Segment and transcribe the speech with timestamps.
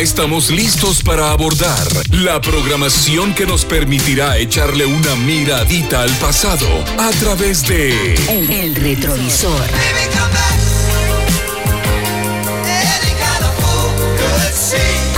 [0.00, 6.66] Ya estamos listos para abordar la programación que nos permitirá echarle una miradita al pasado
[6.96, 9.60] a través de El, retrovisor.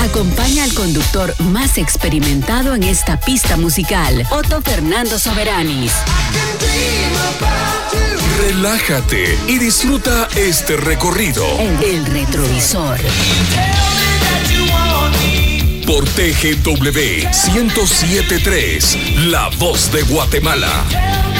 [0.00, 5.92] Acompaña al conductor más experimentado en esta pista musical, Otto Fernando Soberanis.
[8.40, 11.46] Relájate y disfruta este recorrido.
[11.80, 12.98] El retrovisor.
[15.92, 18.96] Por TGW 1073,
[19.26, 21.31] La Voz de Guatemala.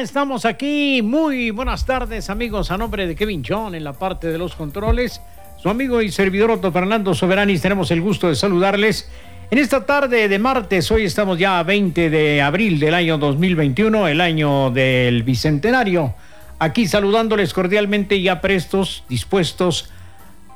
[0.00, 1.02] Estamos aquí.
[1.02, 2.70] Muy buenas tardes, amigos.
[2.70, 5.20] A nombre de Kevin John en la parte de los controles,
[5.58, 9.10] su amigo y servidor Otto Fernando Soberanis, tenemos el gusto de saludarles.
[9.50, 14.08] En esta tarde de martes, hoy estamos ya a 20 de abril del año 2021,
[14.08, 16.14] el año del bicentenario.
[16.58, 19.90] Aquí saludándoles cordialmente, ya prestos, dispuestos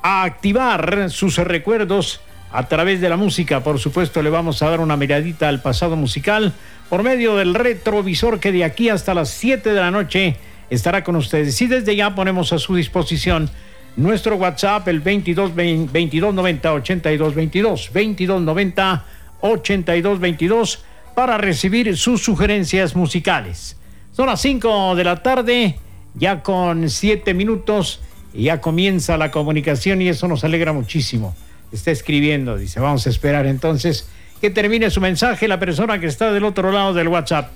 [0.02, 2.22] a activar sus recuerdos
[2.54, 3.64] a través de la música.
[3.64, 6.52] Por supuesto, le vamos a dar una miradita al pasado musical
[6.88, 10.36] por medio del retrovisor que de aquí hasta las 7 de la noche
[10.70, 11.60] estará con ustedes.
[11.60, 13.50] Y desde ya ponemos a su disposición
[13.96, 19.04] nuestro WhatsApp, el 22 2290 8222 2290
[19.40, 20.84] 8222
[21.16, 23.76] para recibir sus sugerencias musicales.
[24.12, 25.76] Son las 5 de la tarde,
[26.14, 28.00] ya con 7 minutos,
[28.32, 31.34] ya comienza la comunicación y eso nos alegra muchísimo.
[31.72, 34.08] Está escribiendo, dice, vamos a esperar entonces
[34.40, 37.50] que termine su mensaje la persona que está del otro lado del WhatsApp.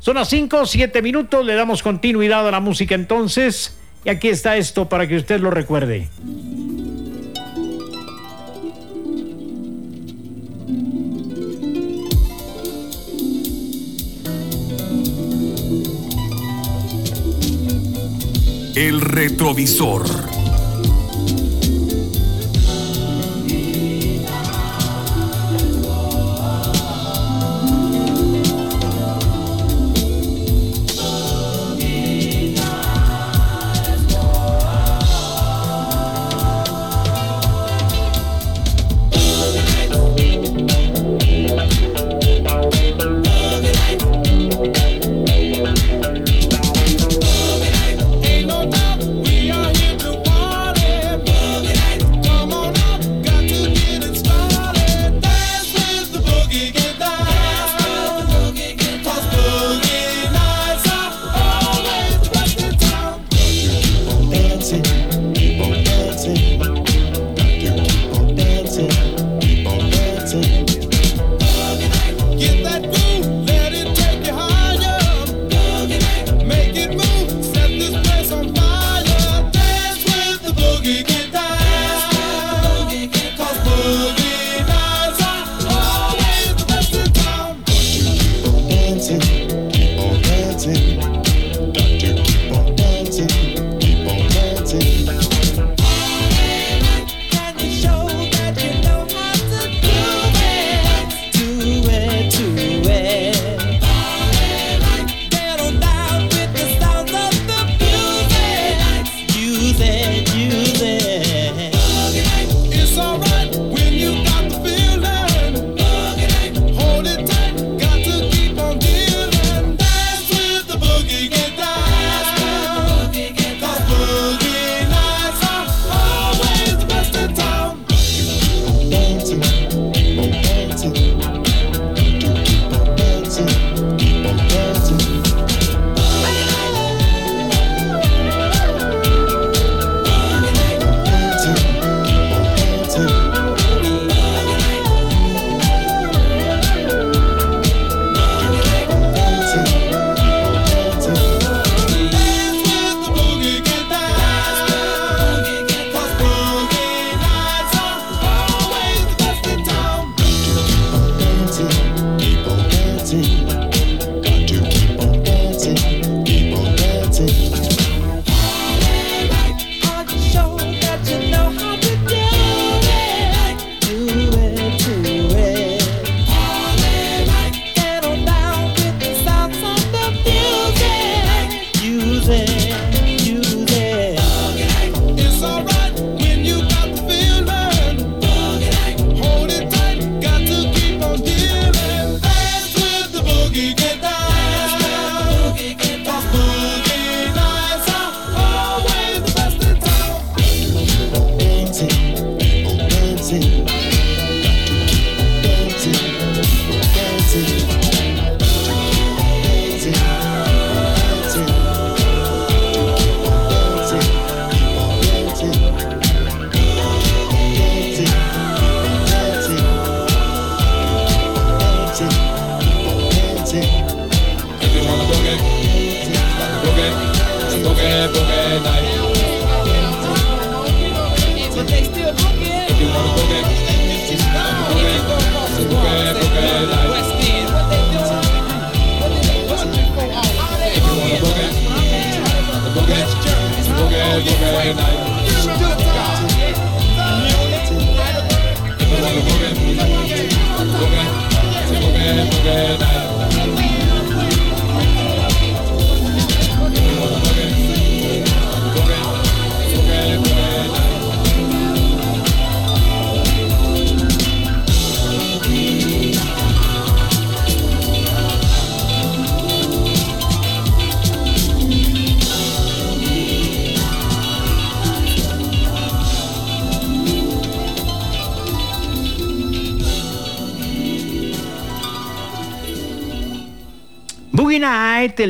[0.00, 3.76] Son las 5, 7 minutos, le damos continuidad a la música entonces.
[4.04, 6.08] Y aquí está esto para que usted lo recuerde.
[18.74, 20.33] El retrovisor.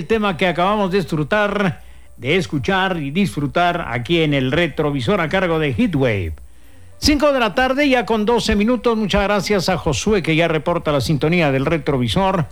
[0.04, 1.82] Tema que acabamos de disfrutar,
[2.16, 6.34] de escuchar y disfrutar aquí en el retrovisor a cargo de Heatwave.
[6.99, 8.96] 5 de la tarde, ya con 12 minutos.
[8.96, 12.46] Muchas gracias a Josué que ya reporta la sintonía del retrovisor.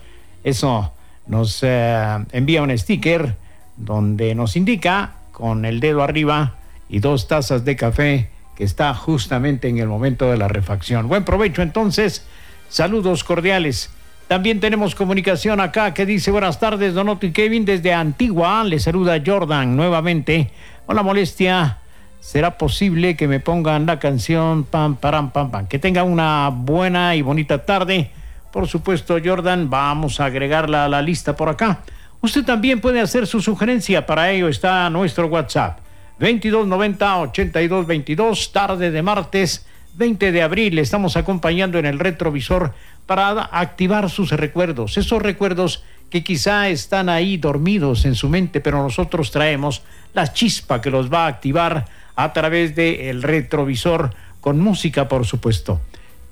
[0.44, 0.92] Eso
[1.26, 3.36] nos eh, envía un sticker
[3.76, 6.56] donde nos indica con el dedo arriba
[6.88, 11.08] y dos tazas de café que está justamente en el momento de la refacción.
[11.08, 12.26] Buen provecho entonces.
[12.68, 13.90] Saludos cordiales.
[14.28, 18.64] También tenemos comunicación acá que dice buenas tardes, Donoto y Kevin desde Antigua.
[18.64, 20.50] Le saluda Jordan nuevamente.
[20.86, 21.78] Hola molestia.
[22.20, 25.66] ¿Será posible que me pongan la canción pam, param, pam, pam?
[25.66, 28.10] Que tenga una buena y bonita tarde.
[28.52, 31.80] Por supuesto, Jordan, vamos a agregarla a la lista por acá.
[32.20, 34.06] Usted también puede hacer su sugerencia.
[34.06, 35.80] Para ello está nuestro WhatsApp.
[36.20, 40.78] 2290-8222, tarde de martes 20 de abril.
[40.78, 42.74] Estamos acompañando en el retrovisor
[43.06, 48.82] para activar sus recuerdos, esos recuerdos que quizá están ahí dormidos en su mente, pero
[48.82, 49.82] nosotros traemos
[50.12, 55.80] la chispa que los va a activar a través del retrovisor con música, por supuesto.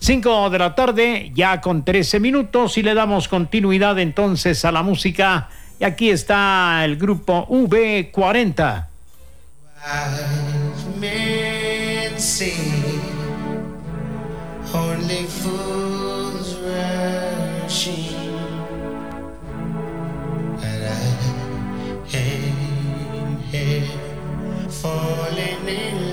[0.00, 4.82] 5 de la tarde, ya con 13 minutos, y le damos continuidad entonces a la
[4.82, 5.48] música.
[5.78, 8.86] Y aquí está el grupo V40.
[17.80, 18.14] machine
[20.62, 23.88] and I am here
[24.68, 26.09] falling in love.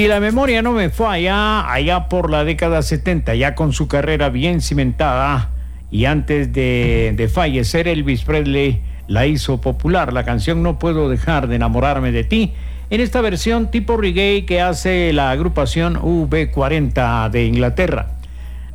[0.00, 4.30] Y la memoria no me falla, allá por la década 70, ya con su carrera
[4.30, 5.50] bien cimentada
[5.90, 10.14] y antes de, de fallecer Elvis Presley la hizo popular.
[10.14, 12.54] La canción No puedo dejar de enamorarme de ti
[12.88, 18.12] en esta versión tipo reggae que hace la agrupación V40 de Inglaterra.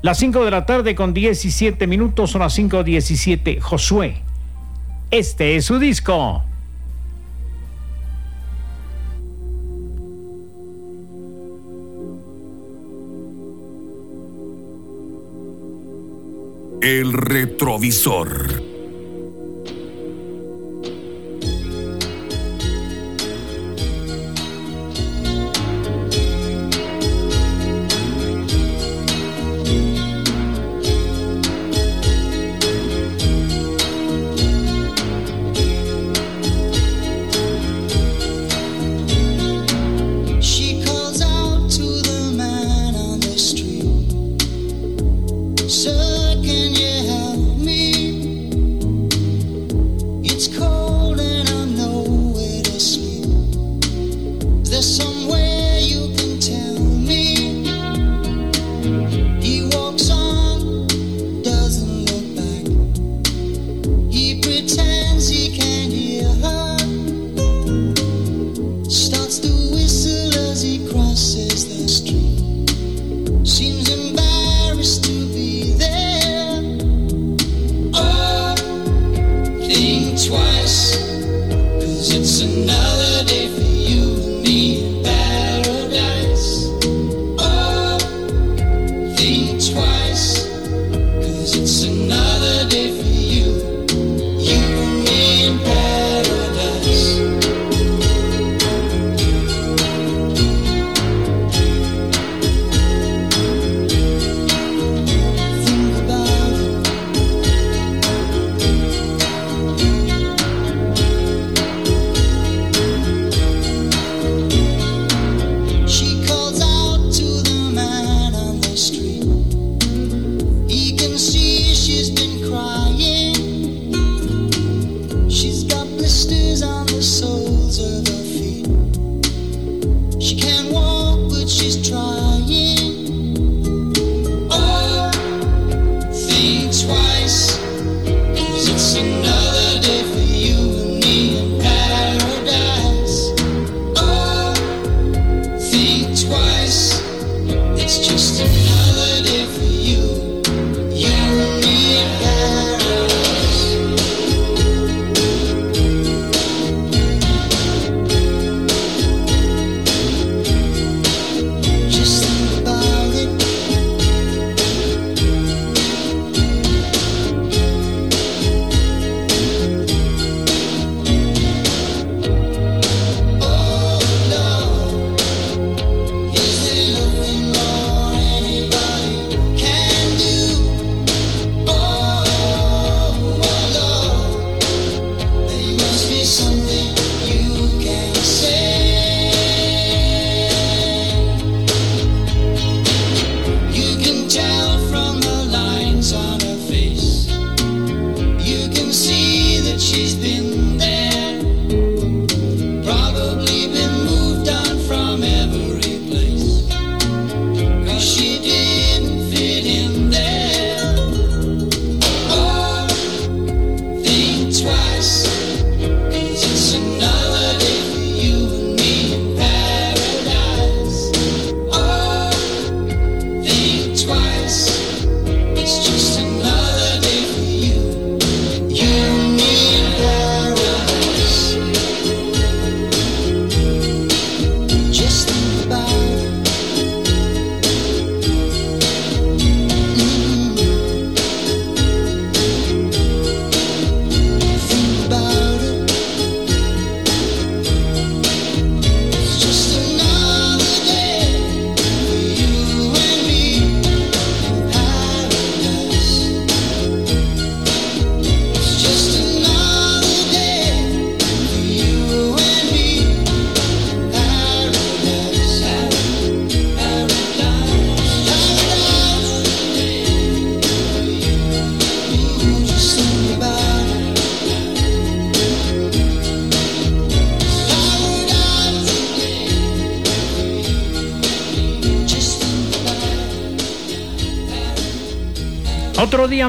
[0.03, 3.61] Las 5 de la tarde con 17 minutos son las 5.17.
[3.61, 4.17] Josué.
[5.09, 6.43] Este es su disco.
[16.85, 18.74] El retrovisor.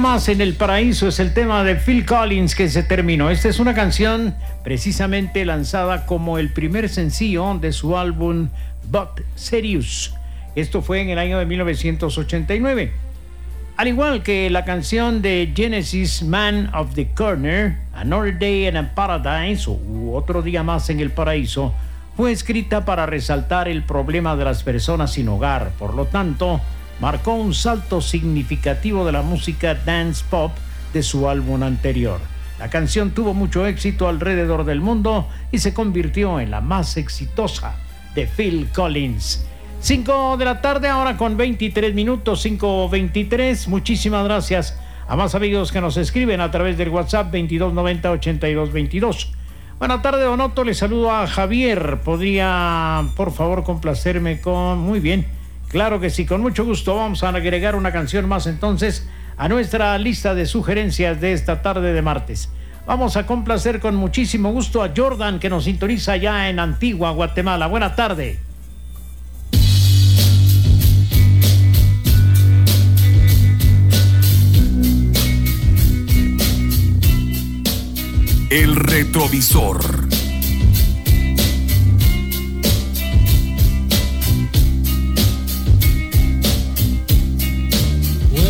[0.01, 3.31] Más en el paraíso es el tema de Phil Collins que se terminó.
[3.31, 8.49] Esta es una canción precisamente lanzada como el primer sencillo de su álbum
[8.91, 10.15] But Serious.
[10.55, 12.93] Esto fue en el año de 1989.
[13.77, 18.95] Al igual que la canción de Genesis Man of the Corner, Another Day in a
[18.95, 21.73] Paradise u Otro día más en el paraíso,
[22.17, 25.71] fue escrita para resaltar el problema de las personas sin hogar.
[25.79, 26.61] Por lo tanto,
[27.01, 30.53] marcó un salto significativo de la música dance pop
[30.93, 32.21] de su álbum anterior.
[32.59, 37.75] La canción tuvo mucho éxito alrededor del mundo y se convirtió en la más exitosa
[38.15, 39.45] de Phil Collins.
[39.81, 43.69] 5 de la tarde ahora con 23 minutos, 5.23.
[43.69, 49.29] Muchísimas gracias a más amigos que nos escriben a través del WhatsApp 2290-8222.
[49.79, 50.65] Buenas tardes, Donoto.
[50.65, 52.01] Le saludo a Javier.
[52.03, 54.79] ¿Podría, por favor, complacerme con...
[54.79, 55.36] Muy bien.
[55.69, 59.97] Claro que sí, con mucho gusto vamos a agregar una canción más entonces a nuestra
[59.99, 62.49] lista de sugerencias de esta tarde de martes.
[62.87, 67.67] Vamos a complacer con muchísimo gusto a Jordan que nos sintoniza ya en Antigua, Guatemala.
[67.67, 68.39] Buena tarde.
[78.49, 80.06] El retrovisor.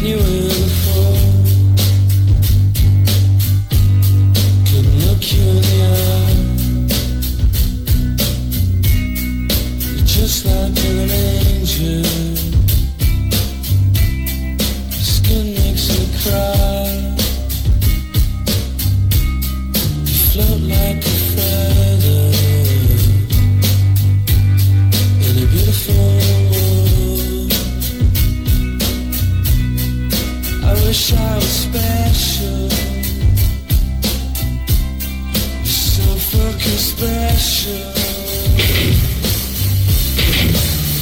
[0.06, 0.75] genuine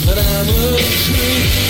[0.06, 1.63] But I'm a true.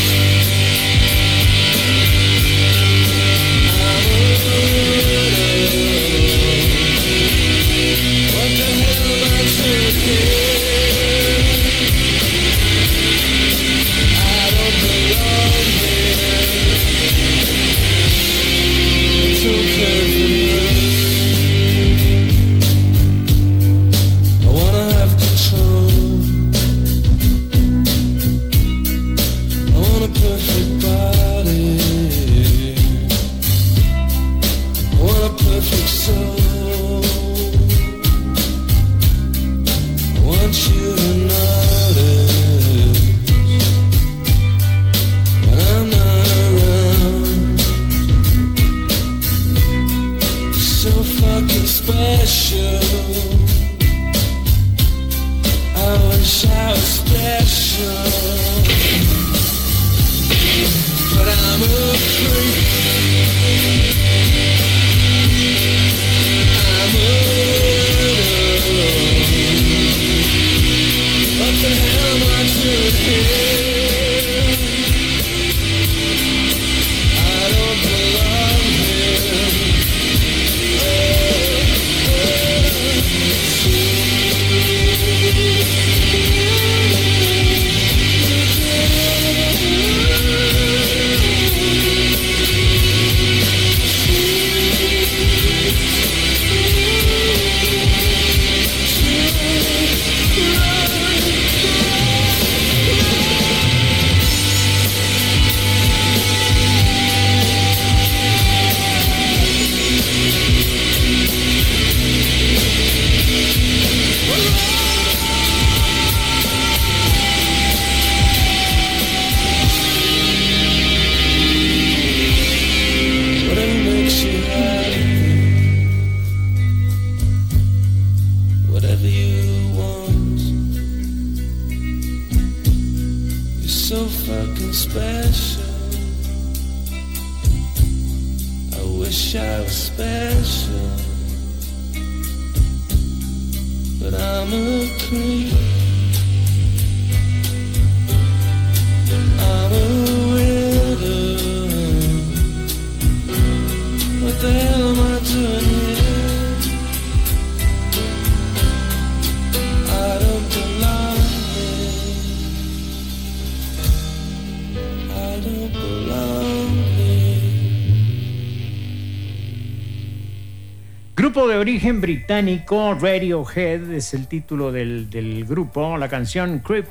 [171.84, 176.86] Origen británico, Radiohead es el título del, del grupo, la canción Creep,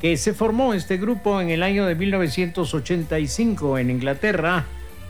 [0.00, 4.64] que se formó este grupo en el año de 1985 en Inglaterra.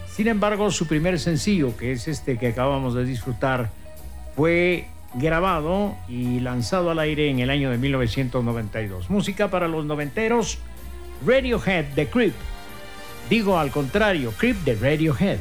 [0.09, 3.68] Sin embargo, su primer sencillo, que es este que acabamos de disfrutar,
[4.35, 9.11] fue grabado y lanzado al aire en el año de 1992.
[9.11, 10.57] Música para los noventeros,
[11.27, 12.35] Radiohead de Creep.
[13.29, 15.38] Digo al contrario, Creep de Radiohead.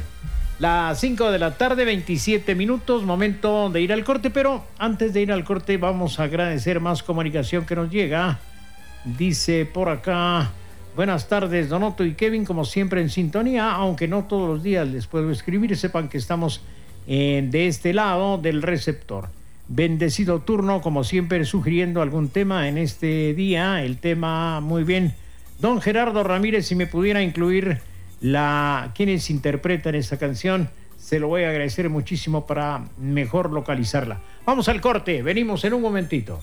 [0.62, 5.20] Las 5 de la tarde, 27 minutos, momento de ir al corte, pero antes de
[5.20, 8.38] ir al corte vamos a agradecer más comunicación que nos llega.
[9.04, 10.52] Dice por acá,
[10.94, 15.08] buenas tardes Donoto y Kevin, como siempre en sintonía, aunque no todos los días les
[15.08, 16.62] puedo escribir, sepan que estamos
[17.08, 19.30] de este lado del receptor.
[19.66, 23.82] Bendecido turno, como siempre, sugiriendo algún tema en este día.
[23.82, 25.12] El tema, muy bien.
[25.58, 27.80] Don Gerardo Ramírez, si me pudiera incluir
[28.22, 34.20] la quienes interpretan esta canción, se lo voy a agradecer muchísimo para mejor localizarla.
[34.46, 36.40] Vamos al corte, venimos en un momentito.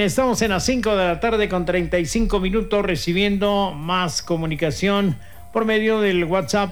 [0.00, 5.16] Estamos en las 5 de la tarde con 35 minutos recibiendo más comunicación
[5.52, 6.70] por medio del WhatsApp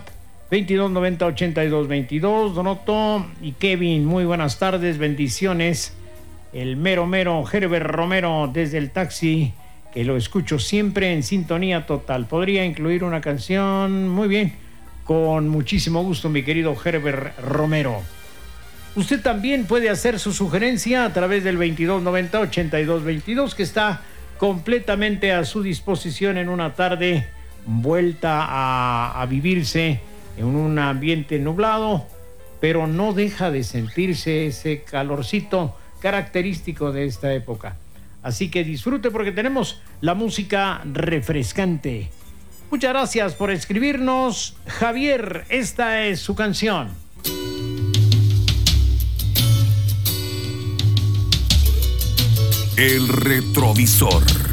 [0.50, 2.54] 2290 8222.
[2.54, 5.92] Donoto y Kevin, muy buenas tardes, bendiciones.
[6.52, 9.52] El mero mero Herbert Romero desde el taxi,
[9.92, 12.26] que lo escucho siempre en sintonía total.
[12.26, 14.52] Podría incluir una canción, muy bien,
[15.04, 18.02] con muchísimo gusto, mi querido Herbert Romero.
[18.96, 24.00] Usted también puede hacer su sugerencia a través del 2290 8222 que está
[24.38, 27.28] completamente a su disposición en una tarde
[27.66, 30.00] vuelta a, a vivirse
[30.38, 32.06] en un ambiente nublado,
[32.58, 37.76] pero no deja de sentirse ese calorcito característico de esta época.
[38.22, 42.08] Así que disfrute porque tenemos la música refrescante.
[42.70, 44.56] Muchas gracias por escribirnos.
[44.66, 46.88] Javier, esta es su canción.
[52.76, 54.45] El retrovisor.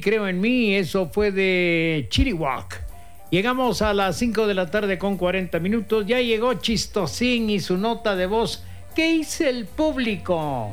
[0.00, 0.74] Creo en mí.
[0.74, 2.82] Eso fue de Chiriwak.
[3.30, 6.06] Llegamos a las 5 de la tarde con 40 minutos.
[6.06, 8.62] Ya llegó Chistosín y su nota de voz.
[8.94, 10.70] ¿Qué hizo el público?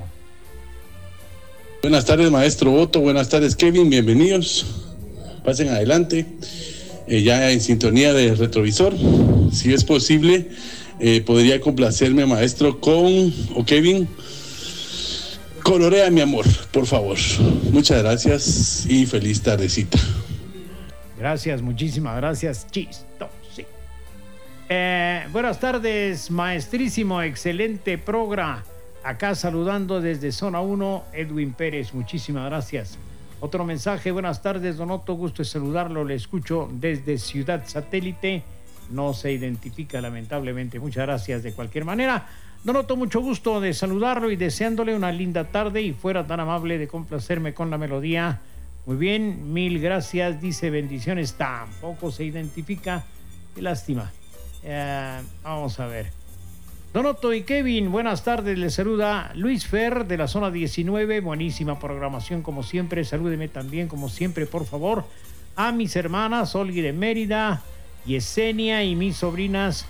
[1.81, 3.01] Buenas tardes, maestro Otto.
[3.01, 3.89] Buenas tardes, Kevin.
[3.89, 4.65] Bienvenidos.
[5.43, 6.25] Pasen adelante.
[7.08, 8.93] Eh, ya en sintonía de retrovisor.
[9.51, 10.49] Si es posible,
[10.99, 14.08] eh, podría complacerme, maestro, con o Kevin.
[15.65, 17.17] Colorea mi amor, por favor.
[17.71, 19.97] Muchas gracias y feliz tardecita.
[21.17, 22.67] Gracias, muchísimas gracias.
[22.69, 23.65] Chisto, sí.
[24.69, 28.63] Eh, buenas tardes, maestrísimo, excelente programa.
[29.03, 32.99] Acá saludando desde Zona 1, Edwin Pérez, muchísimas gracias.
[33.39, 38.43] Otro mensaje, buenas tardes, Don Otto, gusto de saludarlo, le escucho desde Ciudad Satélite,
[38.91, 42.27] no se identifica lamentablemente, muchas gracias de cualquier manera.
[42.65, 46.79] Don Otto, mucho gusto de saludarlo y deseándole una linda tarde y fuera tan amable
[46.79, 48.39] de complacerme con la melodía.
[48.87, 53.03] Muy bien, mil gracias, dice bendiciones, tampoco se identifica,
[53.53, 54.11] qué lástima.
[54.63, 56.11] Eh, vamos a ver.
[56.91, 58.57] Donoto y Kevin, buenas tardes.
[58.57, 61.19] Les saluda Luis Fer de la zona 19.
[61.19, 63.05] Buenísima programación como siempre.
[63.05, 65.05] Salúdeme también como siempre, por favor,
[65.55, 67.61] a mis hermanas Olgi de Mérida,
[68.07, 69.85] Yesenia y mis sobrinas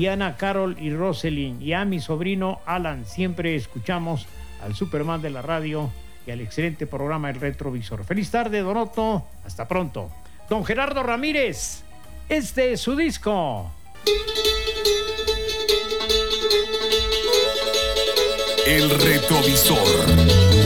[0.00, 1.60] Diana, Carol y Roselyn.
[1.60, 3.04] Y a mi sobrino Alan.
[3.04, 4.26] Siempre escuchamos
[4.62, 5.90] al Superman de la radio
[6.26, 8.02] y al excelente programa El Retrovisor.
[8.06, 9.26] Feliz tarde, Donoto.
[9.44, 10.10] Hasta pronto.
[10.48, 11.82] Don Gerardo Ramírez,
[12.30, 13.70] este es su disco.
[18.66, 20.59] El retrovisor.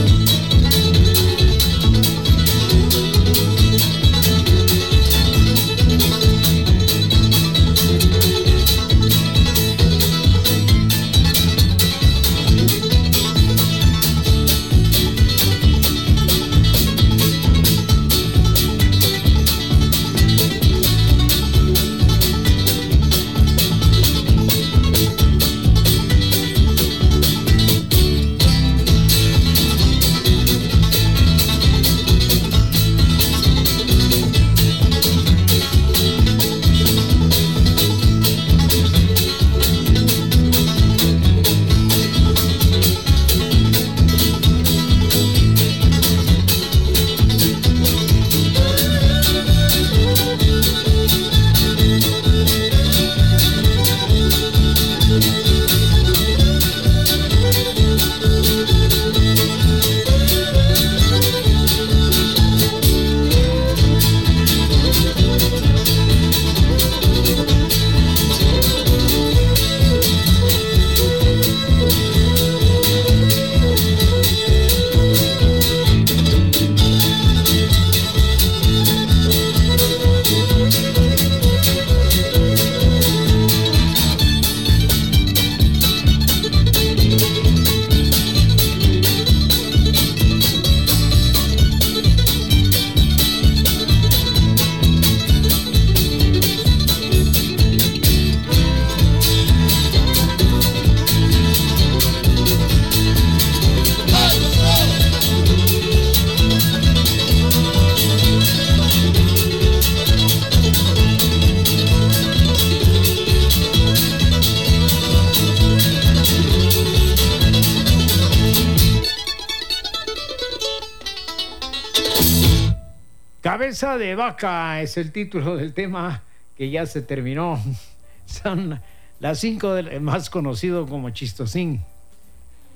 [124.15, 126.23] Vaca es el título del tema
[126.57, 127.61] que ya se terminó.
[128.25, 128.81] Son
[129.19, 131.81] las 5 del más conocido como Chistosín.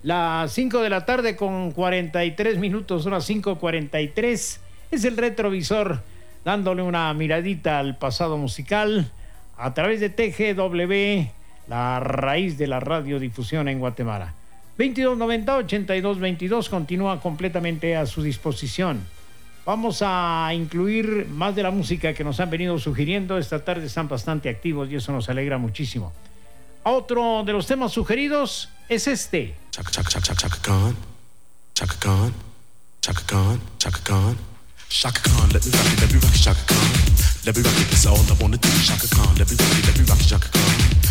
[0.03, 4.59] Las 5 de la tarde con 43 minutos, unas 5.43.
[4.91, 6.01] Es el retrovisor
[6.45, 9.11] dándole una miradita al pasado musical
[9.57, 11.29] a través de TGW,
[11.67, 14.33] la raíz de la radiodifusión en Guatemala.
[14.77, 19.01] 2290-8222 continúa completamente a su disposición.
[19.66, 23.38] Vamos a incluir más de la música que nos han venido sugiriendo.
[23.38, 26.12] Esta tarde están bastante activos y eso nos alegra muchísimo.
[26.84, 29.55] Otro de los temas sugeridos es este.
[38.86, 39.36] Chaka Khan.
[39.38, 41.09] Let me rock it, let me rock Chaka Khan.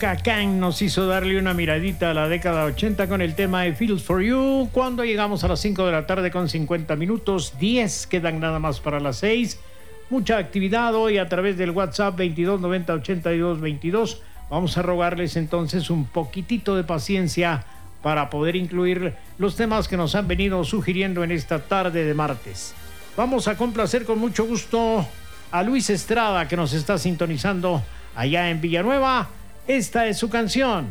[0.00, 4.02] Kang nos hizo darle una miradita a la década 80 con el tema de Feels
[4.02, 4.70] for You.
[4.72, 8.80] Cuando llegamos a las 5 de la tarde con 50 minutos, 10 quedan nada más
[8.80, 9.60] para las 6.
[10.08, 14.22] Mucha actividad hoy a través del WhatsApp 2290 82 22.
[14.48, 17.66] Vamos a rogarles entonces un poquitito de paciencia
[18.02, 22.74] para poder incluir los temas que nos han venido sugiriendo en esta tarde de martes.
[23.18, 25.06] Vamos a complacer con mucho gusto
[25.50, 27.82] a Luis Estrada que nos está sintonizando
[28.16, 29.28] allá en Villanueva
[29.76, 30.88] esta es su canción.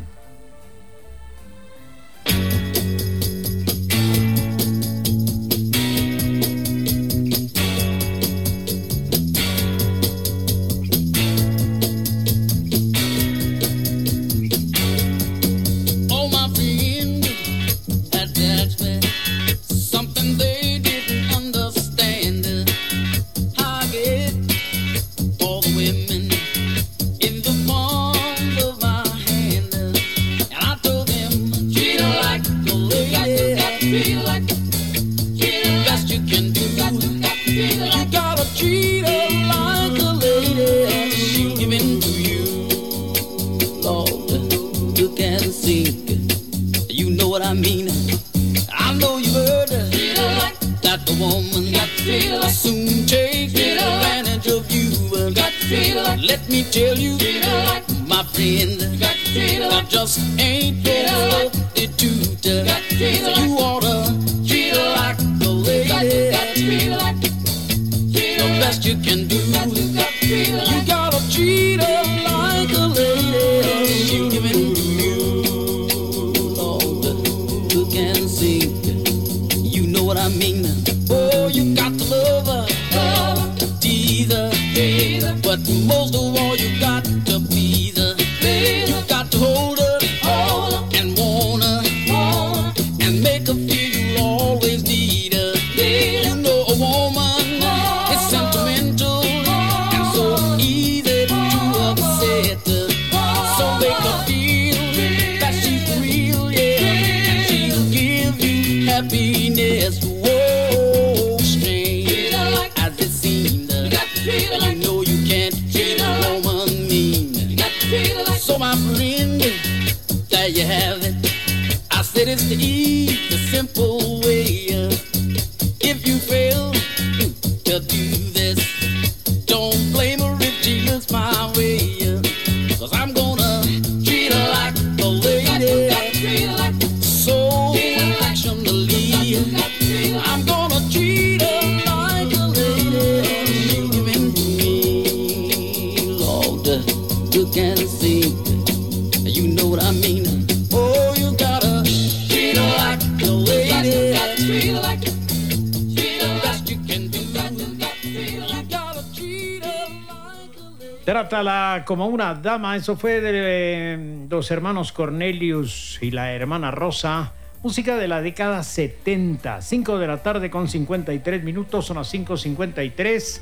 [161.90, 162.76] Como una dama.
[162.76, 167.32] Eso fue de eh, los hermanos Cornelius y la hermana Rosa.
[167.64, 169.64] Música de la década 70.
[169.64, 171.88] 5 de la tarde con 53 minutos.
[171.88, 173.42] Son las 5.53.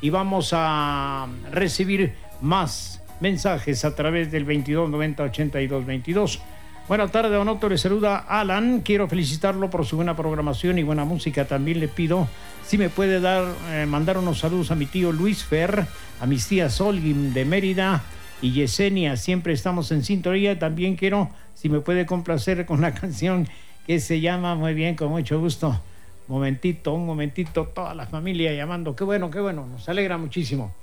[0.00, 6.40] Y vamos a recibir más mensajes a través del 22 90 82 22.
[6.86, 7.68] Buenas tardes, don Otto.
[7.68, 8.82] Le saluda Alan.
[8.82, 11.46] Quiero felicitarlo por su buena programación y buena música.
[11.46, 12.28] También le pido
[12.68, 15.86] si me puede dar, eh, mandar unos saludos a mi tío Luis Fer,
[16.20, 18.04] a mis tías Olgim de Mérida
[18.42, 19.16] y Yesenia.
[19.16, 20.58] Siempre estamos en sintonía.
[20.58, 23.48] También quiero, si me puede complacer con la canción
[23.86, 25.80] que se llama muy bien, con mucho gusto.
[26.28, 28.94] Momentito, un momentito, toda la familia llamando.
[28.94, 30.74] Qué bueno, qué bueno, nos alegra muchísimo.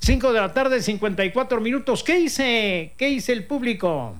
[0.00, 2.02] 5 de la tarde, 54 minutos.
[2.02, 4.12] ¿Qué dice, qué dice el público?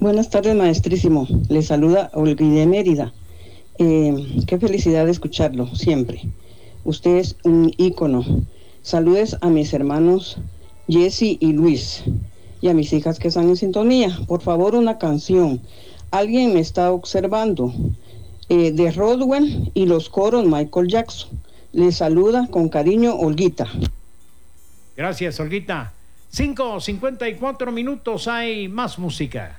[0.00, 1.26] Buenas tardes, maestrísimo.
[1.48, 3.14] Le saluda Olga de Mérida.
[3.78, 6.22] Eh, qué felicidad de escucharlo, siempre.
[6.84, 8.24] Usted es un ícono.
[8.82, 10.36] Saludes a mis hermanos
[10.88, 12.04] Jesse y Luis
[12.60, 14.16] y a mis hijas que están en sintonía.
[14.26, 15.60] Por favor, una canción.
[16.10, 17.72] Alguien me está observando.
[18.50, 21.30] eh, de Rodwell y los coros Michael Jackson.
[21.72, 23.66] Le saluda con cariño Olguita.
[24.96, 25.92] Gracias, Olguita.
[26.28, 29.58] 5, 54 minutos, hay más música.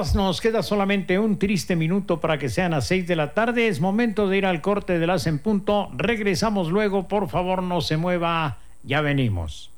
[0.00, 3.68] nos queda solamente un triste minuto para que sean las 6 de la tarde.
[3.68, 5.90] Es momento de ir al corte de las en punto.
[5.94, 9.70] Regresamos luego, por favor, no se mueva, ya venimos.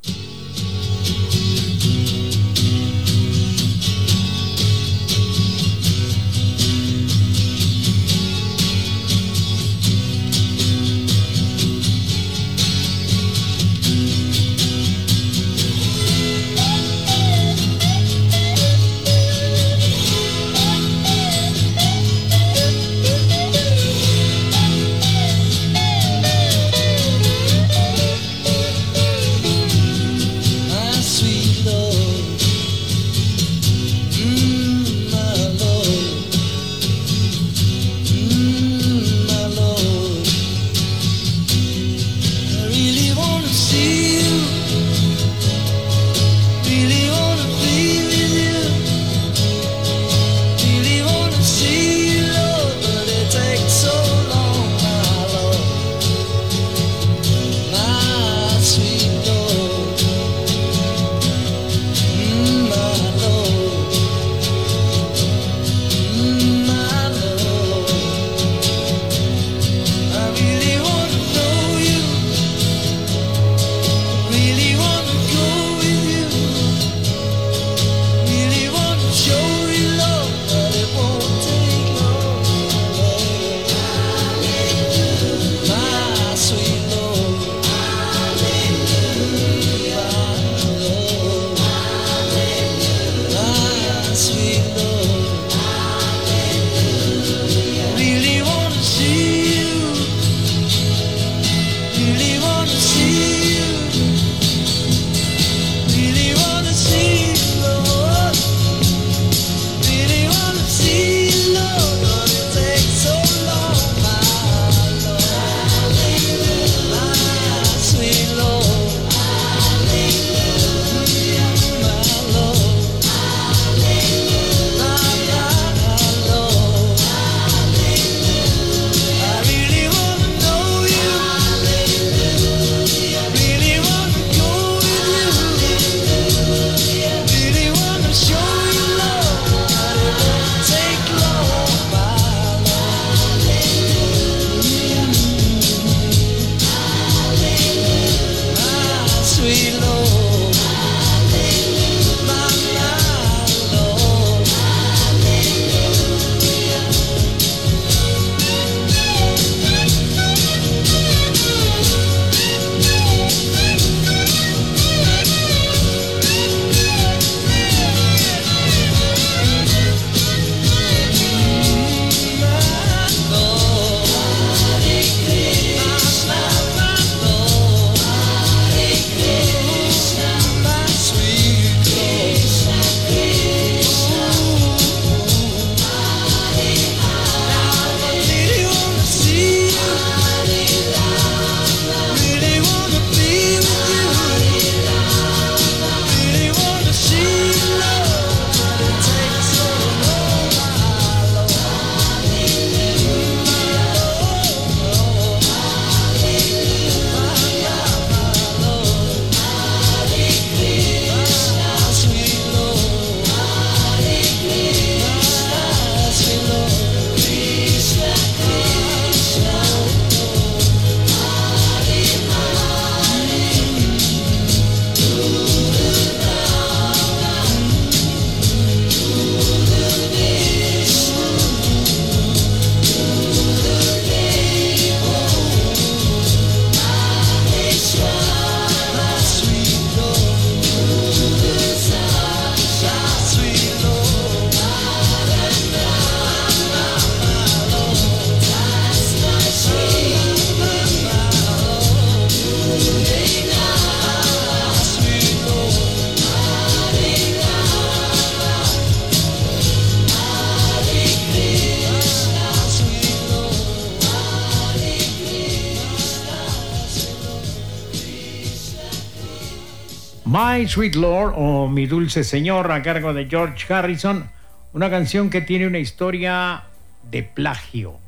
[270.72, 274.30] Sweet Lord o Mi Dulce Señor a cargo de George Harrison,
[274.72, 276.62] una canción que tiene una historia
[277.10, 277.98] de plagio.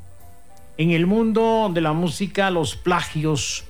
[0.79, 3.67] En el mundo de la música los plagios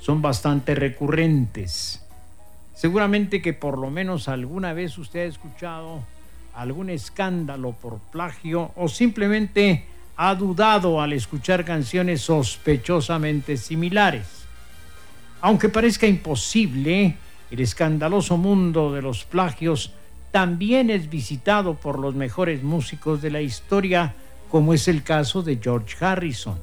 [0.00, 2.02] son bastante recurrentes.
[2.74, 6.02] Seguramente que por lo menos alguna vez usted ha escuchado
[6.54, 9.84] algún escándalo por plagio o simplemente
[10.16, 14.46] ha dudado al escuchar canciones sospechosamente similares.
[15.42, 17.18] Aunque parezca imposible,
[17.50, 19.92] el escandaloso mundo de los plagios
[20.30, 24.14] también es visitado por los mejores músicos de la historia,
[24.50, 26.58] como es el caso de George Harrison,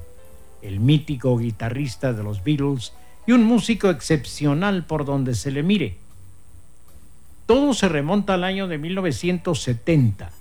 [0.61, 2.93] el mítico guitarrista de los Beatles
[3.25, 5.97] y un músico excepcional por donde se le mire.
[7.45, 10.31] Todo se remonta al año de 1970.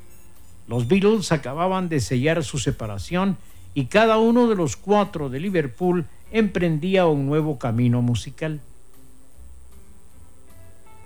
[0.68, 3.36] Los Beatles acababan de sellar su separación
[3.74, 8.60] y cada uno de los cuatro de Liverpool emprendía un nuevo camino musical.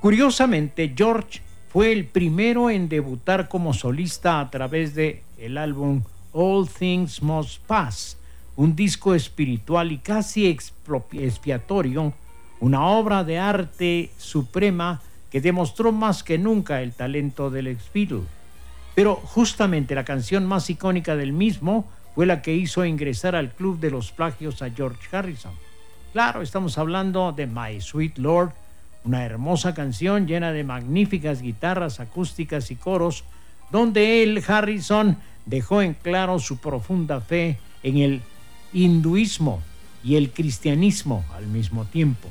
[0.00, 1.40] Curiosamente, George
[1.72, 7.60] fue el primero en debutar como solista a través de el álbum All Things Must
[7.66, 8.16] Pass,
[8.54, 12.12] un disco espiritual y casi expiatorio,
[12.60, 18.22] una obra de arte suprema que demostró más que nunca el talento del ex Beatle.
[18.94, 23.78] Pero justamente la canción más icónica del mismo fue la que hizo ingresar al club
[23.78, 25.52] de los plagios a George Harrison.
[26.12, 28.52] Claro, estamos hablando de My Sweet Lord,
[29.04, 33.24] una hermosa canción llena de magníficas guitarras acústicas y coros,
[33.70, 38.22] donde él, Harrison, dejó en claro su profunda fe en el
[38.72, 39.62] hinduismo
[40.04, 42.28] y el cristianismo al mismo tiempo.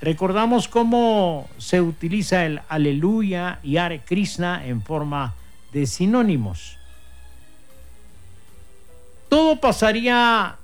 [0.00, 5.34] Recordamos cómo se utiliza el aleluya y Hare Krishna en forma
[5.72, 6.76] de sinónimos.
[9.28, 10.56] Todo pasaría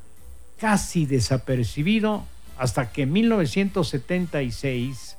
[0.58, 2.24] casi desapercibido
[2.58, 5.11] hasta que en 1976,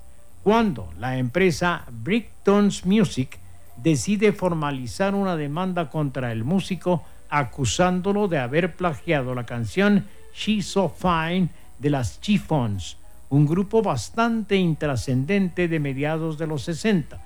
[0.44, 3.40] cuando la empresa Bricktones Music
[3.78, 10.90] decide formalizar una demanda contra el músico acusándolo de haber plagiado la canción She's So
[10.90, 12.98] Fine de las Chiffons,
[13.30, 17.20] un grupo bastante intrascendente de mediados de los 60.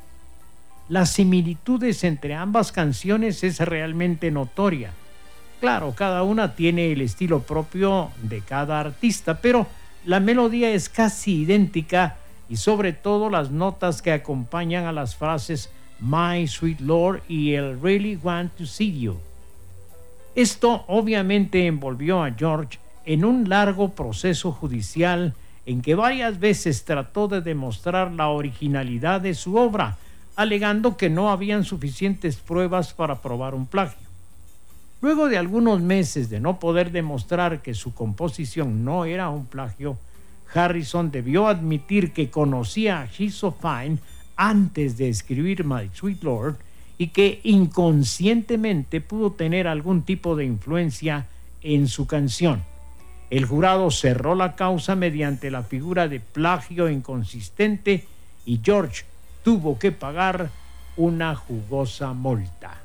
[0.87, 4.91] Las similitudes entre ambas canciones es realmente notoria.
[5.59, 9.65] Claro, cada una tiene el estilo propio de cada artista, pero
[10.05, 12.15] la melodía es casi idéntica
[12.49, 15.69] y sobre todo las notas que acompañan a las frases
[15.99, 19.17] My Sweet Lord y el Really Want to See You.
[20.35, 25.33] Esto obviamente envolvió a George en un largo proceso judicial
[25.65, 29.97] en que varias veces trató de demostrar la originalidad de su obra,
[30.35, 34.07] alegando que no habían suficientes pruebas para probar un plagio.
[35.01, 39.97] Luego de algunos meses de no poder demostrar que su composición no era un plagio,
[40.57, 43.97] Harrison debió admitir que conocía a She's Fine
[44.35, 46.57] antes de escribir My Sweet Lord
[46.97, 51.27] y que inconscientemente pudo tener algún tipo de influencia
[51.61, 52.63] en su canción.
[53.29, 58.05] El jurado cerró la causa mediante la figura de plagio inconsistente
[58.45, 59.03] y George
[59.43, 60.49] tuvo que pagar
[60.95, 62.81] una jugosa multa.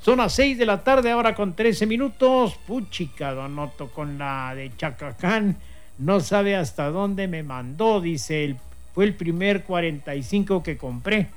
[0.00, 2.54] Son las 6 de la tarde, ahora con 13 minutos.
[2.66, 5.56] Puchica, Donoto con la de Chacacán.
[5.98, 8.56] No sabe hasta dónde me mandó, dice él.
[8.94, 11.28] Fue el primer 45 que compré.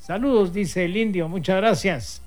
[0.00, 1.28] Saludos, dice el indio.
[1.28, 2.22] Muchas gracias.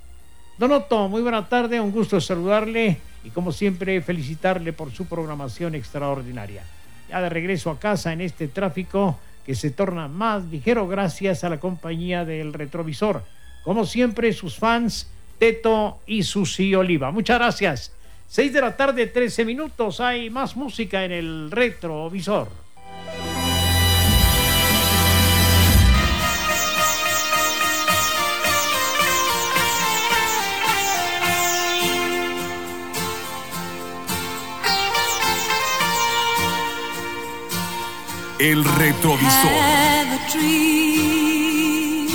[0.58, 1.80] Donoto, muy buena tarde.
[1.80, 6.64] Un gusto saludarle y como siempre felicitarle por su programación extraordinaria.
[7.10, 11.50] Ya de regreso a casa en este tráfico que se torna más ligero gracias a
[11.50, 13.24] la compañía del retrovisor.
[13.64, 17.12] Como siempre, sus fans, Teto y Susi Oliva.
[17.12, 17.94] Muchas gracias.
[18.30, 20.00] 6 de la tarde, 13 minutos.
[20.00, 22.48] Hay más música en el retrovisor.
[38.40, 39.52] El retrovisor.
[39.52, 42.08] have a dream,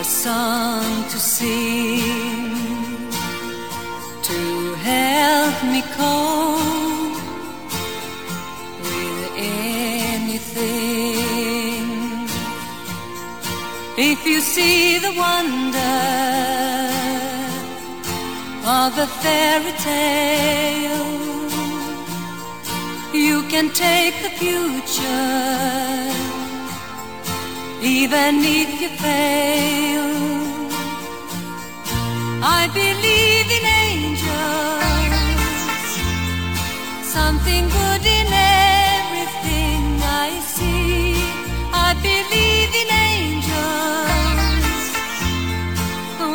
[0.00, 2.19] a song to sing,
[5.10, 7.22] help me cope
[8.84, 9.24] with
[10.16, 11.06] anything.
[14.10, 16.30] If you see the wonder
[18.64, 21.10] of a fairy tale.
[23.12, 25.34] You can take the future,
[27.82, 30.08] even if you fail.
[32.42, 34.99] I believe in angels,
[37.12, 41.16] Something good in everything I see.
[41.74, 44.84] I believe in angels.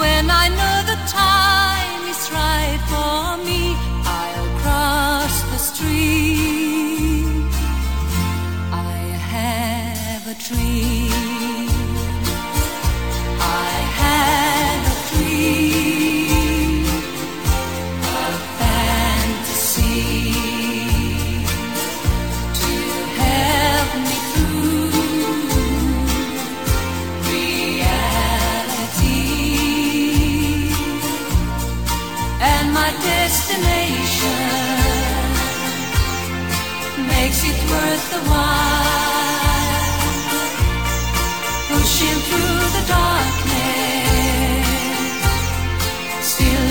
[0.01, 3.61] When I know the time is right for me,
[4.03, 7.47] I'll cross the street.
[8.73, 8.99] I
[9.32, 11.34] have a dream.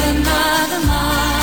[0.06, 1.33] Another mile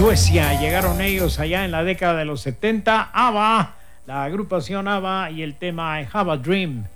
[0.00, 0.58] Suecia.
[0.58, 3.10] Llegaron ellos allá en la década de los 70.
[3.12, 3.74] ABBA,
[4.06, 6.86] la agrupación ABBA y el tema Have a Dream.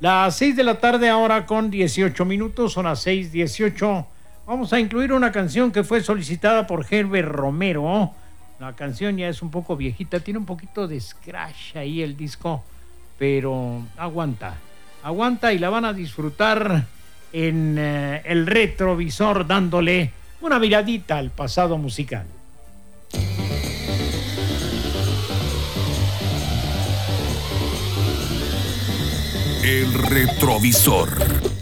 [0.00, 4.04] Las 6 de la tarde ahora con 18 minutos, son las 6:18.
[4.44, 8.10] Vamos a incluir una canción que fue solicitada por Herbert Romero.
[8.58, 12.64] La canción ya es un poco viejita, tiene un poquito de scratch ahí el disco,
[13.20, 14.56] pero aguanta.
[15.04, 16.86] Aguanta y la van a disfrutar
[17.32, 22.26] en eh, el retrovisor dándole una miradita al pasado musical.
[29.68, 31.57] El retrovisor.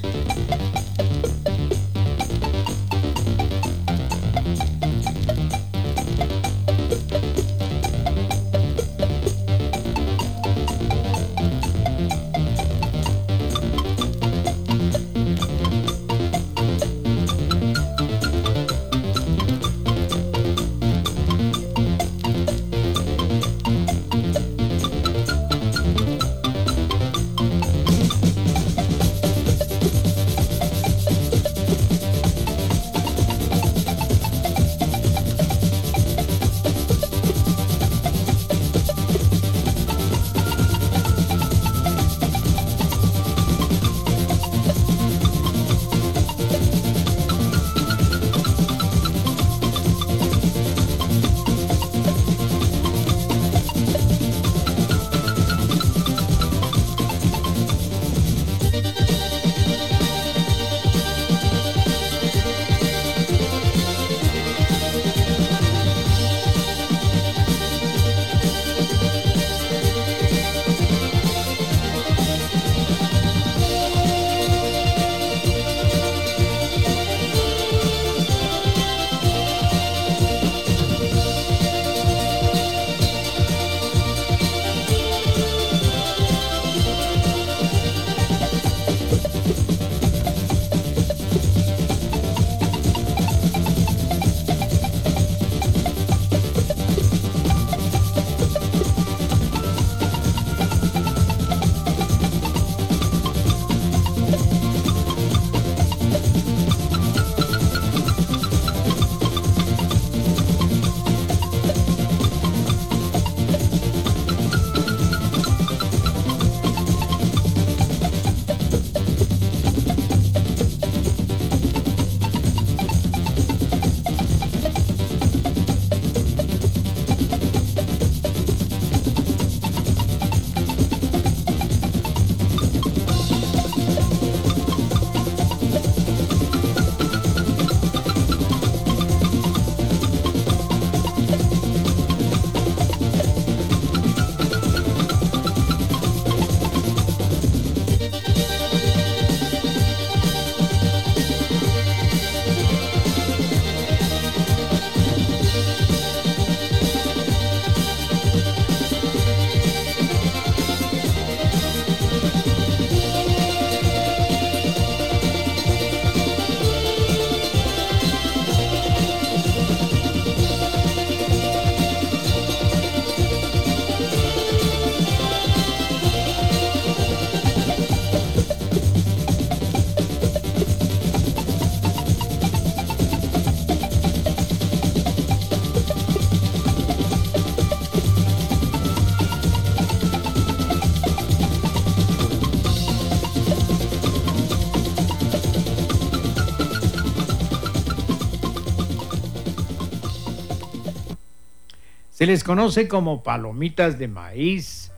[202.26, 204.90] Les conoce como palomitas de maíz,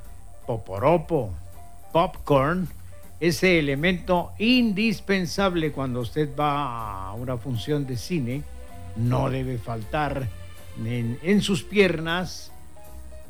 [0.47, 1.31] poporopo,
[1.93, 2.67] popcorn,
[3.21, 8.45] ese elemento indispensable cuando usted va a una función de cine.
[8.97, 10.27] No debe faltar
[10.83, 12.51] en, en sus piernas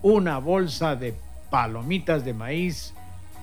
[0.01, 1.16] una bolsa de
[1.51, 2.95] palomitas de maíz,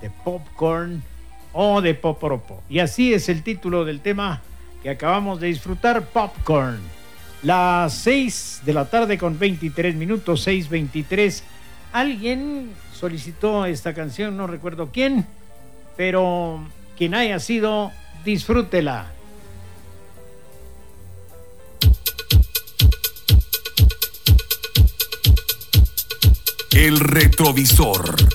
[0.01, 1.03] de popcorn
[1.51, 2.63] o de poporopo.
[2.69, 4.41] Y así es el título del tema
[4.81, 6.79] que acabamos de disfrutar, Popcorn.
[7.45, 11.43] Las 6 de la tarde con 23 minutos, 6.23.
[11.93, 15.27] Alguien solicitó esta canción, no recuerdo quién,
[15.95, 16.67] pero
[16.97, 17.91] quien haya sido,
[18.25, 19.11] disfrútela.
[26.71, 28.34] El retrovisor.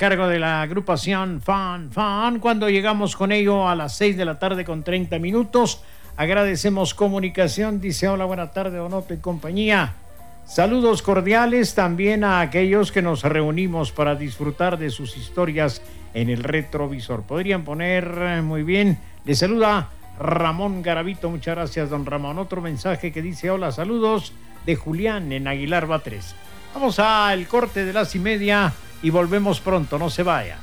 [0.00, 2.40] Cargo de la agrupación Fan Fan.
[2.40, 5.82] Cuando llegamos con ello a las 6 de la tarde con 30 minutos,
[6.16, 7.82] agradecemos comunicación.
[7.82, 9.92] Dice: Hola, buena tarde, Donoto y compañía.
[10.46, 15.82] Saludos cordiales también a aquellos que nos reunimos para disfrutar de sus historias
[16.14, 17.24] en el retrovisor.
[17.24, 18.96] Podrían poner eh, muy bien.
[19.26, 21.28] Le saluda Ramón Garavito.
[21.28, 22.38] Muchas gracias, don Ramón.
[22.38, 24.32] Otro mensaje que dice: Hola, saludos
[24.64, 26.34] de Julián en Aguilar Batres.
[26.72, 28.72] Vamos al corte de las y media
[29.02, 29.98] y volvemos pronto.
[29.98, 30.58] No se vaya.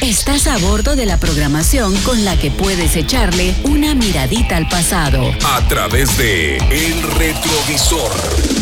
[0.00, 5.22] Estás a bordo de la programación con la que puedes echarle una miradita al pasado.
[5.44, 8.10] A través de El Retrovisor.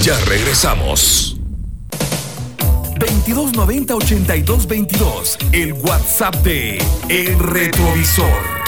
[0.02, 1.38] Ya regresamos.
[2.98, 5.38] 2290-8222.
[5.52, 8.59] El WhatsApp de El Retrovisor.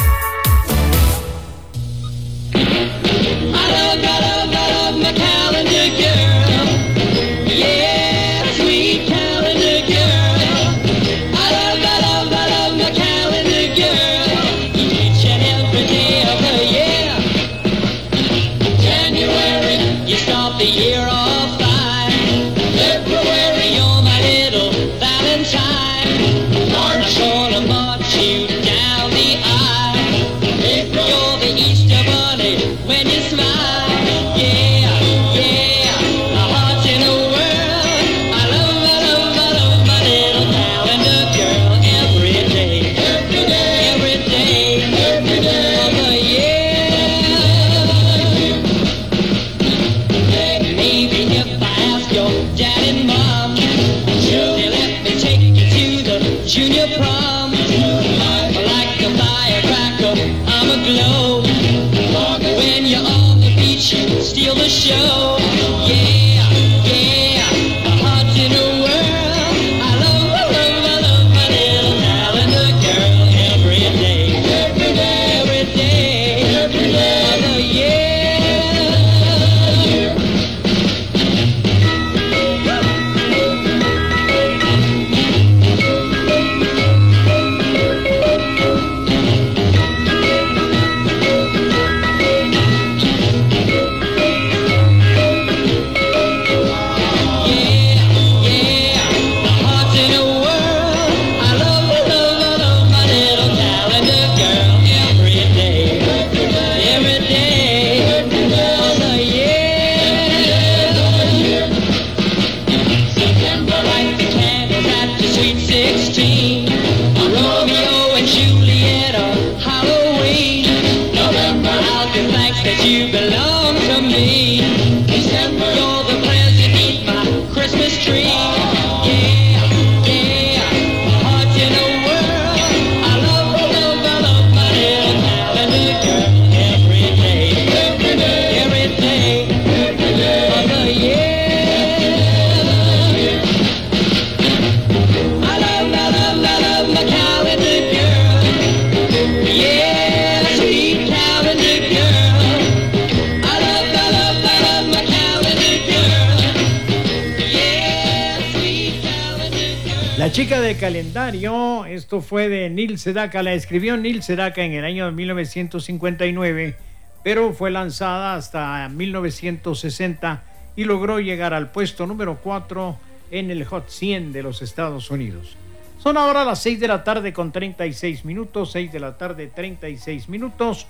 [163.02, 166.76] Sedaka, la escribió Neil Sedaka en el año 1959,
[167.24, 170.44] pero fue lanzada hasta 1960
[170.76, 172.96] y logró llegar al puesto número 4
[173.32, 175.56] en el Hot 100 de los Estados Unidos.
[175.98, 180.28] Son ahora las 6 de la tarde con 36 minutos, 6 de la tarde 36
[180.28, 180.86] minutos,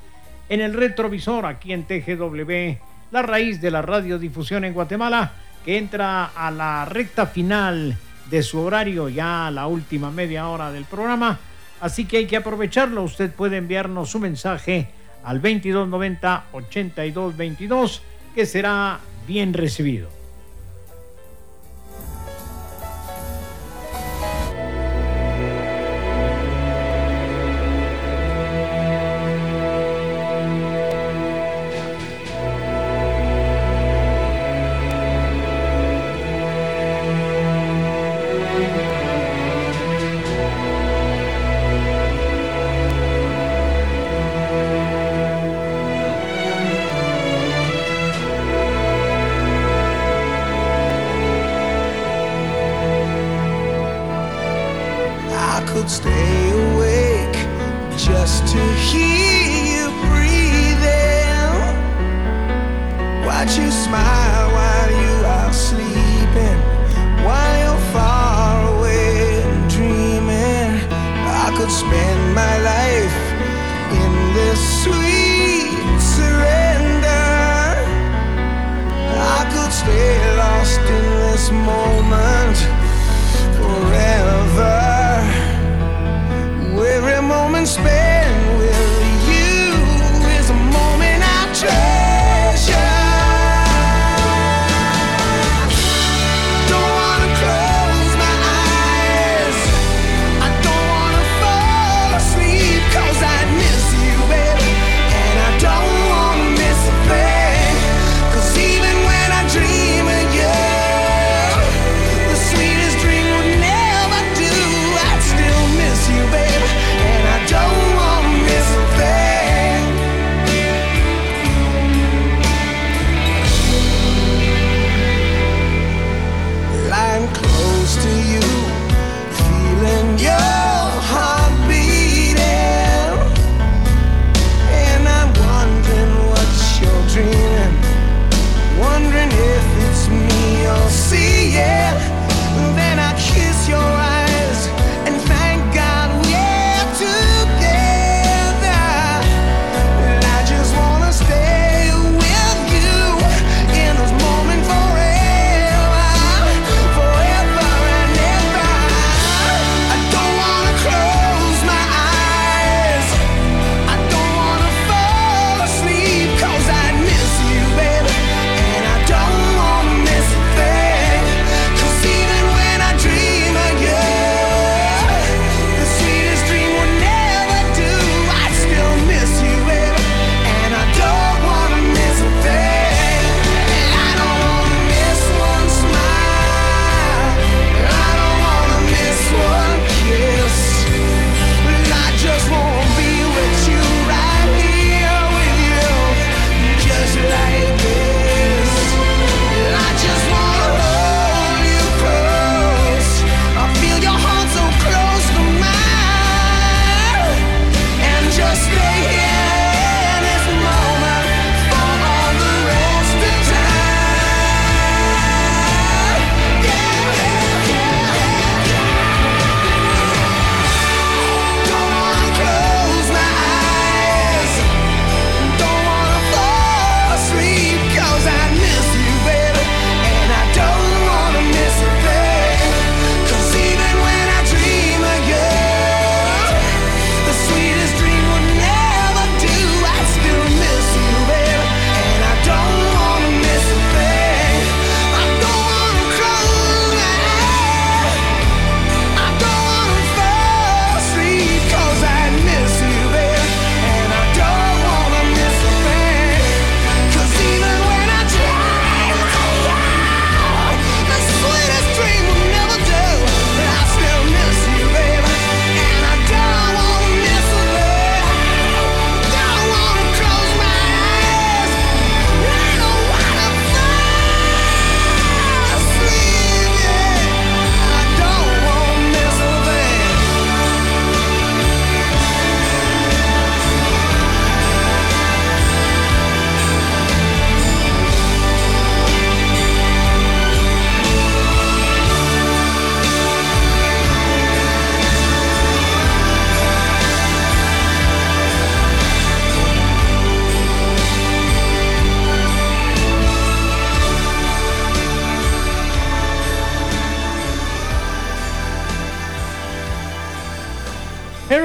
[0.51, 2.77] en el retrovisor aquí en TGW,
[3.11, 5.33] la raíz de la radiodifusión en Guatemala,
[5.65, 7.97] que entra a la recta final
[8.29, 11.41] de su horario, ya a la última media hora del programa.
[11.83, 13.03] Así que hay que aprovecharlo.
[13.03, 14.87] Usted puede enviarnos su mensaje
[15.25, 18.01] al 2290-8222,
[18.37, 20.22] que será bien recibido.
[63.59, 64.12] You smile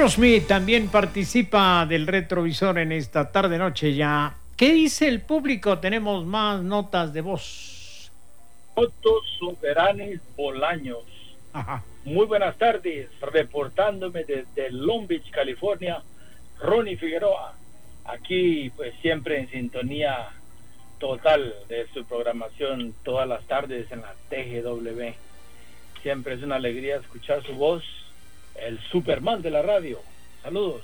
[0.08, 4.38] Aerosmith también participa del retrovisor en esta tarde noche ya.
[4.56, 5.80] ¿Qué dice el público?
[5.80, 8.10] Tenemos más notas de voz.
[8.74, 11.04] Otto Soberanes Bolaños.
[11.52, 11.84] Ajá.
[12.06, 16.02] Muy buenas tardes, reportándome desde Long Beach, California,
[16.58, 17.52] Ronnie Figueroa.
[18.06, 20.30] Aquí pues siempre en sintonía
[20.98, 25.12] total de su programación todas las tardes en la TGW.
[26.00, 27.84] Siempre es una alegría escuchar su voz
[28.66, 30.00] el Superman de la radio.
[30.42, 30.82] Saludos.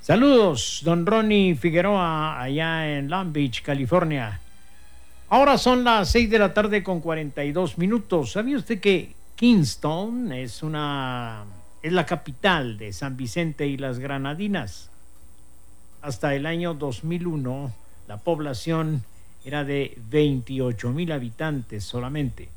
[0.00, 4.40] Saludos, don Ronnie Figueroa, allá en Long Beach, California.
[5.28, 8.32] Ahora son las 6 de la tarde con 42 minutos.
[8.32, 11.44] ¿Sabía usted que Kingston es una
[11.82, 14.90] es la capital de San Vicente y las Granadinas?
[16.02, 17.72] Hasta el año 2001
[18.06, 19.02] la población
[19.44, 22.48] era de 28 mil habitantes solamente.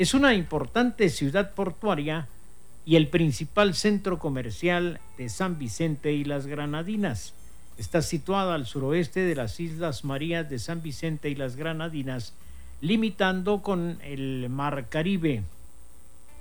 [0.00, 2.26] Es una importante ciudad portuaria
[2.86, 7.34] y el principal centro comercial de San Vicente y las Granadinas.
[7.76, 12.32] Está situada al suroeste de las Islas Marías de San Vicente y las Granadinas,
[12.80, 15.42] limitando con el Mar Caribe.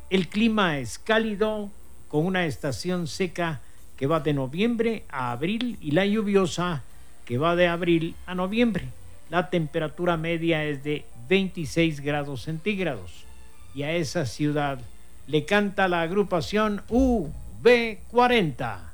[0.09, 1.69] El clima es cálido,
[2.07, 3.59] con una estación seca
[3.97, 6.81] que va de noviembre a abril y la lluviosa
[7.25, 8.87] que va de abril a noviembre.
[9.29, 13.27] La temperatura media es de 26 grados centígrados.
[13.79, 14.79] Y a esa ciudad
[15.25, 18.89] le canta la agrupación UB40.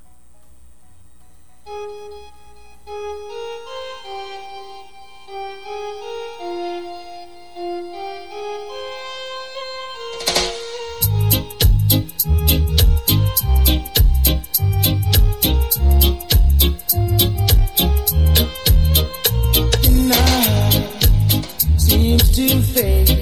[19.82, 23.15] The night seems to fade,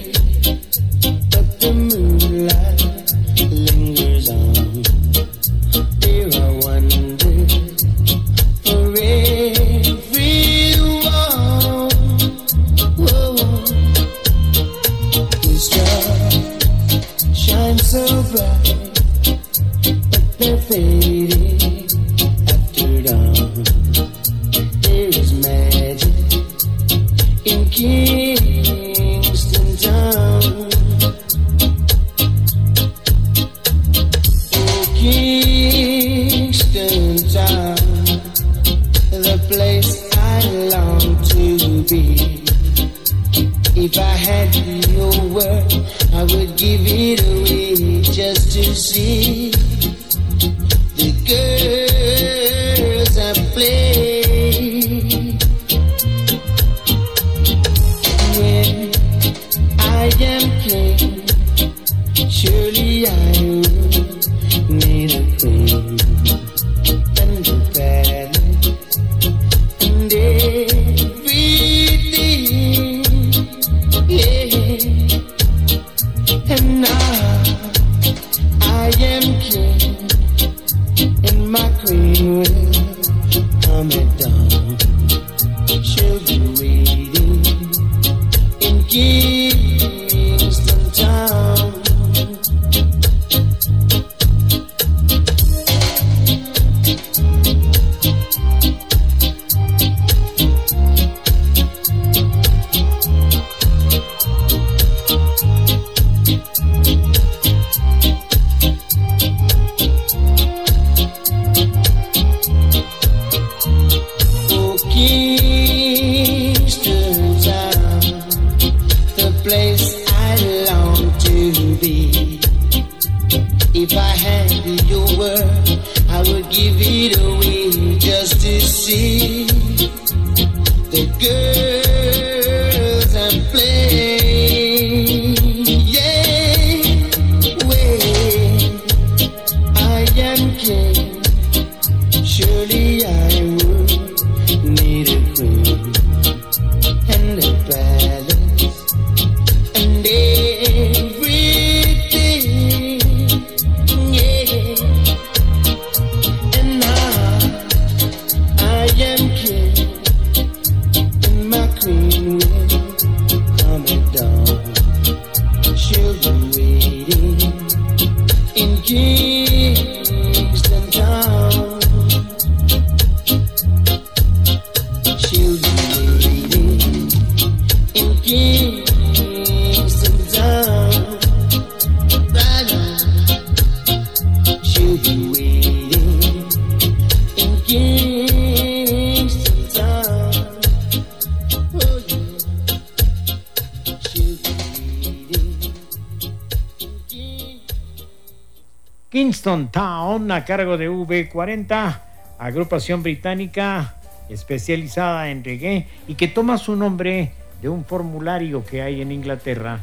[200.36, 202.00] a cargo de V40,
[202.40, 203.96] agrupación británica
[204.30, 207.32] especializada en reggae y que toma su nombre
[207.62, 209.80] de un formulario que hay en Inglaterra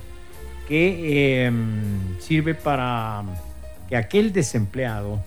[0.69, 1.53] que eh,
[2.19, 3.23] sirve para
[3.89, 5.23] que aquel desempleado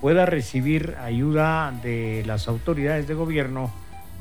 [0.00, 3.72] pueda recibir ayuda de las autoridades de gobierno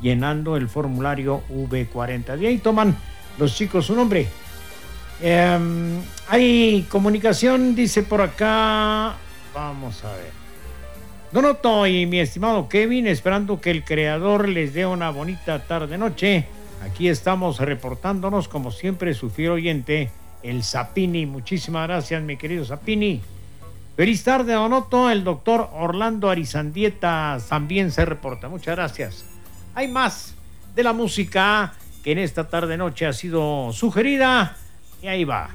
[0.01, 2.37] llenando el formulario V40.
[2.37, 2.95] De ahí toman
[3.37, 4.27] los chicos su nombre.
[5.21, 9.15] Eh, hay comunicación, dice por acá.
[9.53, 10.42] Vamos a ver.
[11.33, 16.45] Donoto y mi estimado Kevin, esperando que el creador les dé una bonita tarde-noche.
[16.83, 20.11] Aquí estamos reportándonos, como siempre, su fiel oyente,
[20.43, 21.25] el Zapini.
[21.25, 23.19] Muchísimas gracias, mi querido Zapini.
[23.95, 25.09] Feliz tarde, Donoto.
[25.09, 28.47] El doctor Orlando Arizandieta también se reporta.
[28.47, 29.25] Muchas gracias.
[29.73, 30.35] Hay más
[30.75, 31.73] de la música
[32.03, 34.55] que en esta tarde noche ha sido sugerida.
[35.01, 35.49] Y ahí va.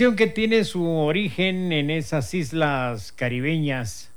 [0.00, 4.10] que tiene su origen en esas islas caribeñas,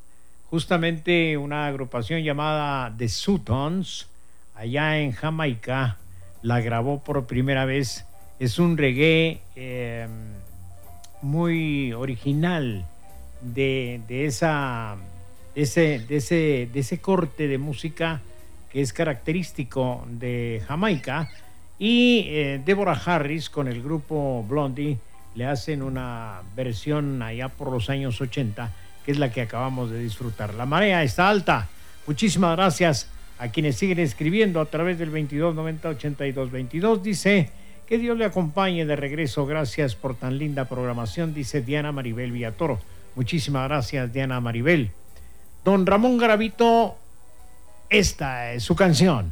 [0.49, 4.07] justamente una agrupación llamada The Sutons,
[4.55, 5.97] allá en Jamaica,
[6.41, 8.05] la grabó por primera vez.
[8.39, 10.07] Es un reggae eh,
[11.21, 12.85] muy original
[13.41, 14.95] de, esa,
[15.53, 18.21] ese, ese, ese corte de música
[18.71, 21.29] que es característico de Jamaica.
[21.77, 24.97] Y eh, Deborah Harris con el grupo Blondie
[25.35, 28.71] le hacen una versión allá por los años 80,
[29.05, 30.53] que es la que acabamos de disfrutar.
[30.53, 31.67] La marea está alta.
[32.07, 33.07] Muchísimas gracias
[33.39, 37.03] a quienes siguen escribiendo a través del 2290 82 22.
[37.03, 37.49] Dice
[37.87, 39.45] que Dios le acompañe de regreso.
[39.45, 42.79] Gracias por tan linda programación, dice Diana Maribel Villatoro.
[43.15, 44.91] Muchísimas gracias, Diana Maribel.
[45.63, 46.97] Don Ramón Garavito,
[47.89, 49.31] esta es su canción.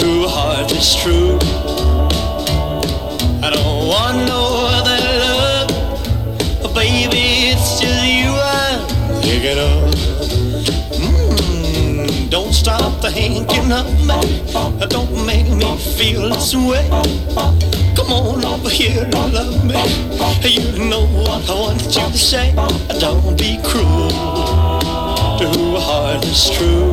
[0.00, 1.38] who heart is true.
[3.42, 4.42] I don't want no
[4.76, 7.52] other love, baby.
[7.52, 9.94] It's just you I'm thinking of.
[10.98, 14.20] Mm, don't stop thinking of me.
[14.88, 16.88] Don't make me feel this way.
[17.96, 19.76] Come on over here and love me.
[20.44, 22.54] You know what I want you to say.
[23.00, 24.10] Don't be cruel
[25.38, 26.92] to who heart is true.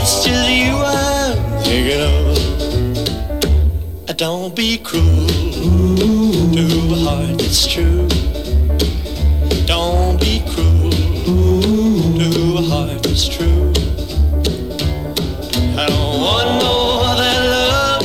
[0.00, 2.38] it's just you I'm thinking of.
[4.16, 5.26] Don't be cruel
[6.52, 8.06] to a heart that's true.
[9.66, 10.90] Don't be cruel
[12.18, 13.72] to a heart that's true.
[15.78, 16.74] I don't want no
[17.10, 18.02] other love.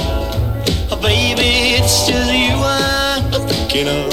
[0.92, 4.06] Oh, baby, it's just you I'm thinking of.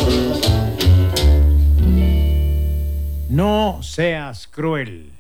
[3.31, 5.12] No seas cruel.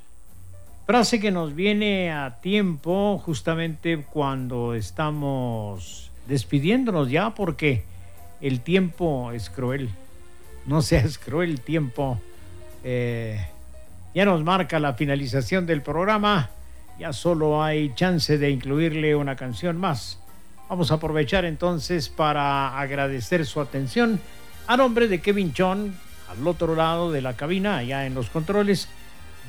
[0.92, 7.82] Frase que nos viene a tiempo justamente cuando estamos despidiéndonos ya porque
[8.42, 9.88] el tiempo es cruel.
[10.66, 12.20] No seas cruel, tiempo.
[12.84, 13.42] Eh,
[14.14, 16.50] ya nos marca la finalización del programa.
[16.98, 20.18] Ya solo hay chance de incluirle una canción más.
[20.68, 24.20] Vamos a aprovechar entonces para agradecer su atención
[24.66, 25.96] a nombre de Kevin Chon,
[26.28, 28.90] al otro lado de la cabina, allá en los controles,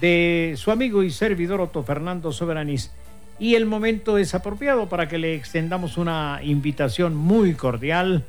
[0.04, 2.92] de su amigo y servidor Otto Fernando Soberanis.
[3.40, 8.26] Y el momento es apropiado para que le extendamos una invitación muy cordial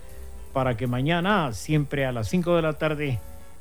[0.53, 3.19] para que mañana, siempre a las 5 de la tarde,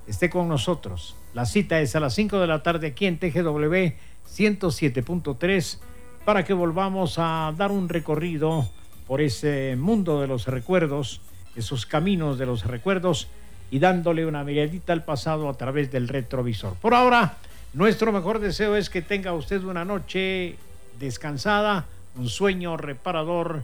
[0.07, 1.15] esté con nosotros.
[1.33, 3.93] La cita es a las 5 de la tarde aquí en TGW
[4.31, 5.79] 107.3
[6.23, 8.69] para que volvamos a dar un recorrido
[9.07, 11.19] por ese mundo de los recuerdos,
[11.55, 13.27] esos caminos de los recuerdos
[13.71, 16.75] y dándole una miradita al pasado a través del retrovisor.
[16.75, 17.37] Por ahora,
[17.73, 20.57] nuestro mejor deseo es que tenga usted una noche
[20.99, 21.85] descansada,
[22.15, 23.63] un sueño reparador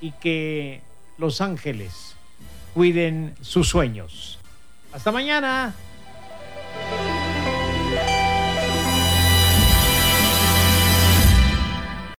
[0.00, 0.82] y que
[1.18, 2.16] los ángeles
[2.74, 4.38] cuiden sus sueños.
[4.92, 5.74] Hasta mañana.